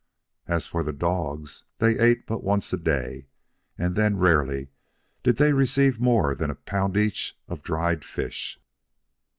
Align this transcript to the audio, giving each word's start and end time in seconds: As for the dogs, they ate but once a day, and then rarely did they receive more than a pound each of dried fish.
As 0.47 0.65
for 0.65 0.81
the 0.81 0.93
dogs, 0.93 1.63
they 1.77 1.99
ate 1.99 2.25
but 2.25 2.43
once 2.43 2.73
a 2.73 2.77
day, 2.77 3.27
and 3.77 3.95
then 3.95 4.17
rarely 4.17 4.71
did 5.21 5.37
they 5.37 5.53
receive 5.53 5.99
more 5.99 6.33
than 6.33 6.49
a 6.49 6.55
pound 6.55 6.97
each 6.97 7.37
of 7.47 7.61
dried 7.61 8.03
fish. 8.03 8.59